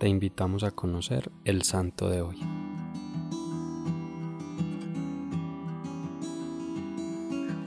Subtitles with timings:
[0.00, 2.38] te invitamos a conocer el santo de hoy.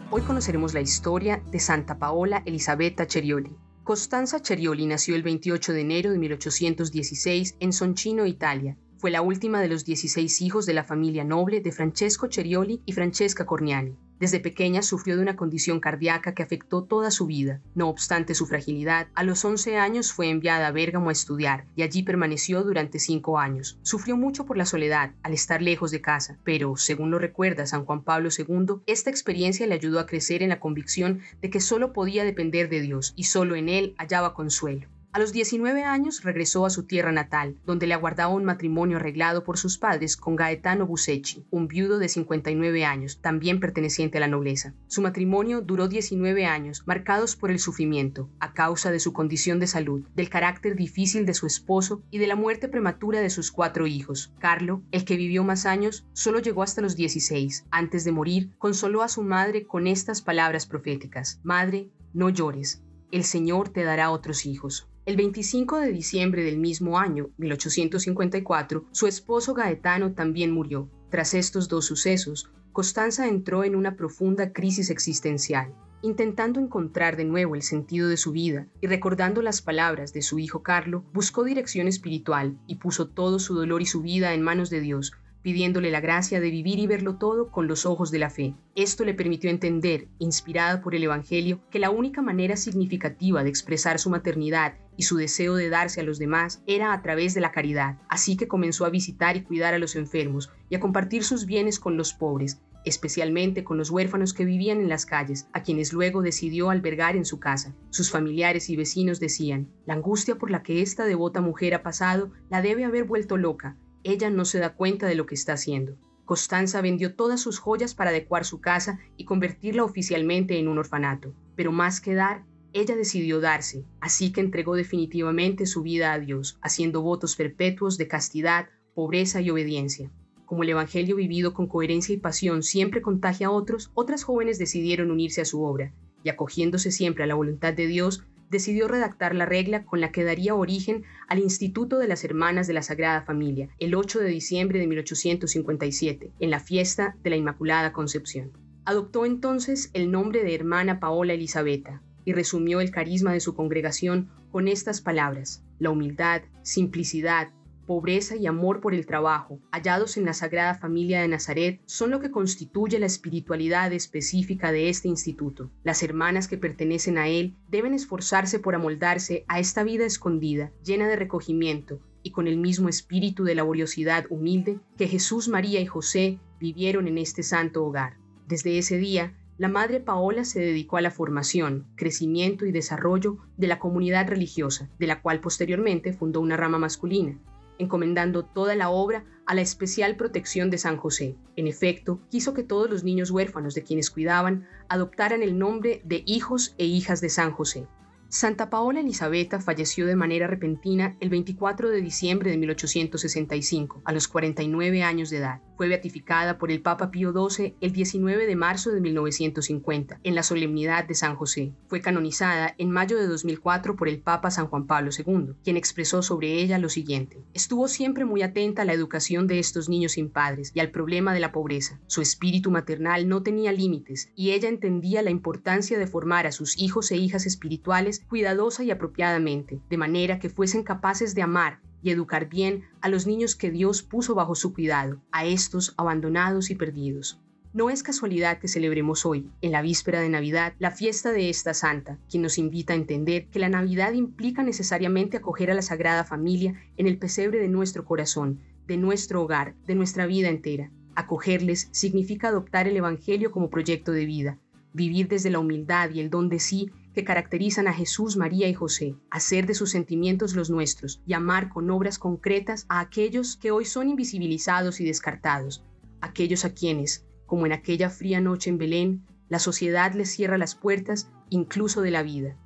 [0.10, 3.56] Hoy conoceremos la historia de Santa Paola Elisabetta Cerioli.
[3.84, 8.78] Costanza Cerioli nació el 28 de enero de 1816 en Soncino, Italia.
[8.98, 12.94] Fue la última de los 16 hijos de la familia noble de Francesco Cerioli y
[12.94, 13.96] Francesca Corniani.
[14.24, 17.60] Desde pequeña sufrió de una condición cardíaca que afectó toda su vida.
[17.76, 21.82] No obstante su fragilidad, a los 11 años fue enviada a Bérgamo a estudiar y
[21.82, 23.78] allí permaneció durante cinco años.
[23.82, 27.84] Sufrió mucho por la soledad al estar lejos de casa, pero, según lo recuerda San
[27.84, 31.92] Juan Pablo II, esta experiencia le ayudó a crecer en la convicción de que solo
[31.92, 34.88] podía depender de Dios y solo en Él hallaba consuelo.
[35.16, 39.44] A los 19 años regresó a su tierra natal, donde le aguardaba un matrimonio arreglado
[39.44, 44.28] por sus padres con Gaetano Busecci, un viudo de 59 años, también perteneciente a la
[44.28, 44.74] nobleza.
[44.88, 49.68] Su matrimonio duró 19 años, marcados por el sufrimiento, a causa de su condición de
[49.68, 53.86] salud, del carácter difícil de su esposo y de la muerte prematura de sus cuatro
[53.86, 54.34] hijos.
[54.40, 57.68] Carlo, el que vivió más años, solo llegó hasta los 16.
[57.70, 61.40] Antes de morir, consoló a su madre con estas palabras proféticas.
[61.44, 64.88] Madre, no llores, el Señor te dará otros hijos.
[65.06, 70.90] El 25 de diciembre del mismo año, 1854, su esposo Gaetano también murió.
[71.10, 75.76] Tras estos dos sucesos, Costanza entró en una profunda crisis existencial.
[76.02, 80.40] Intentando encontrar de nuevo el sentido de su vida y recordando las palabras de su
[80.40, 84.70] hijo Carlo, buscó dirección espiritual y puso todo su dolor y su vida en manos
[84.70, 85.12] de Dios,
[85.44, 88.56] pidiéndole la gracia de vivir y verlo todo con los ojos de la fe.
[88.76, 94.00] Esto le permitió entender, inspirada por el Evangelio, que la única manera significativa de expresar
[94.00, 97.52] su maternidad y su deseo de darse a los demás era a través de la
[97.52, 101.46] caridad, así que comenzó a visitar y cuidar a los enfermos y a compartir sus
[101.46, 105.94] bienes con los pobres, especialmente con los huérfanos que vivían en las calles, a quienes
[105.94, 107.74] luego decidió albergar en su casa.
[107.90, 112.32] Sus familiares y vecinos decían, la angustia por la que esta devota mujer ha pasado
[112.50, 115.98] la debe haber vuelto loca, ella no se da cuenta de lo que está haciendo.
[116.26, 121.34] Constanza vendió todas sus joyas para adecuar su casa y convertirla oficialmente en un orfanato.
[121.56, 126.58] Pero más que dar, ella decidió darse, así que entregó definitivamente su vida a Dios,
[126.62, 130.12] haciendo votos perpetuos de castidad, pobreza y obediencia.
[130.46, 135.12] Como el Evangelio vivido con coherencia y pasión siempre contagia a otros, otras jóvenes decidieron
[135.12, 135.94] unirse a su obra,
[136.24, 140.24] y acogiéndose siempre a la voluntad de Dios, decidió redactar la regla con la que
[140.24, 144.80] daría origen al Instituto de las Hermanas de la Sagrada Familia el 8 de diciembre
[144.80, 148.52] de 1857, en la fiesta de la Inmaculada Concepción.
[148.86, 154.30] Adoptó entonces el nombre de hermana Paola Elisabetta y resumió el carisma de su congregación
[154.52, 157.50] con estas palabras, la humildad, simplicidad,
[157.86, 162.20] pobreza y amor por el trabajo, hallados en la Sagrada Familia de Nazaret, son lo
[162.20, 165.70] que constituye la espiritualidad específica de este instituto.
[165.84, 171.08] Las hermanas que pertenecen a él deben esforzarse por amoldarse a esta vida escondida, llena
[171.08, 176.40] de recogimiento, y con el mismo espíritu de laboriosidad humilde que Jesús, María y José
[176.60, 178.18] vivieron en este santo hogar.
[178.48, 183.68] Desde ese día, la Madre Paola se dedicó a la formación, crecimiento y desarrollo de
[183.68, 187.40] la comunidad religiosa, de la cual posteriormente fundó una rama masculina,
[187.78, 191.36] encomendando toda la obra a la especial protección de San José.
[191.56, 196.24] En efecto, quiso que todos los niños huérfanos de quienes cuidaban adoptaran el nombre de
[196.26, 197.88] hijos e hijas de San José.
[198.34, 204.28] Santa Paola Elisabetta falleció de manera repentina el 24 de diciembre de 1865, a los
[204.28, 205.62] 49 años de edad.
[205.78, 210.42] Fue beatificada por el Papa Pío XII el 19 de marzo de 1950, en la
[210.42, 211.74] solemnidad de San José.
[211.88, 216.24] Fue canonizada en mayo de 2004 por el Papa San Juan Pablo II, quien expresó
[216.24, 217.44] sobre ella lo siguiente.
[217.54, 221.36] Estuvo siempre muy atenta a la educación de estos niños sin padres y al problema
[221.36, 222.00] de la pobreza.
[222.08, 226.80] Su espíritu maternal no tenía límites y ella entendía la importancia de formar a sus
[226.80, 232.12] hijos e hijas espirituales cuidadosa y apropiadamente, de manera que fuesen capaces de amar y
[232.12, 236.76] educar bien a los niños que Dios puso bajo su cuidado, a estos abandonados y
[236.76, 237.40] perdidos.
[237.74, 241.74] No es casualidad que celebremos hoy, en la víspera de Navidad, la fiesta de esta
[241.74, 246.24] santa, quien nos invita a entender que la Navidad implica necesariamente acoger a la Sagrada
[246.24, 250.92] Familia en el pesebre de nuestro corazón, de nuestro hogar, de nuestra vida entera.
[251.16, 254.60] Acogerles significa adoptar el Evangelio como proyecto de vida,
[254.94, 258.74] vivir desde la humildad y el don de sí que caracterizan a Jesús, María y
[258.74, 263.72] José, hacer de sus sentimientos los nuestros y amar con obras concretas a aquellos que
[263.72, 265.86] hoy son invisibilizados y descartados,
[266.22, 270.76] aquellos a quienes, como en aquella fría noche en Belén, la sociedad les cierra las
[270.76, 272.58] puertas incluso de la vida.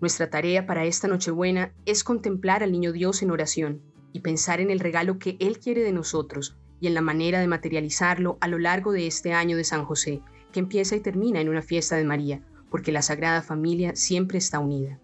[0.00, 4.70] Nuestra tarea para esta Nochebuena es contemplar al Niño Dios en oración y pensar en
[4.70, 8.58] el regalo que Él quiere de nosotros y en la manera de materializarlo a lo
[8.58, 10.22] largo de este año de San José,
[10.52, 14.58] que empieza y termina en una fiesta de María, porque la Sagrada Familia siempre está
[14.58, 14.98] unida.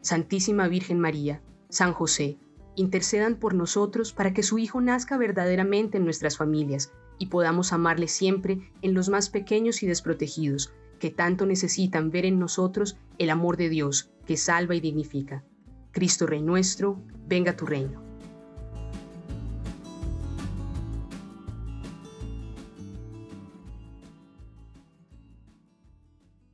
[0.00, 1.40] Santísima Virgen María,
[1.70, 2.38] San José,
[2.76, 8.08] intercedan por nosotros para que su Hijo nazca verdaderamente en nuestras familias y podamos amarle
[8.08, 13.56] siempre en los más pequeños y desprotegidos, que tanto necesitan ver en nosotros el amor
[13.56, 15.44] de Dios que salva y dignifica.
[15.92, 18.02] Cristo Rey nuestro, venga tu reino.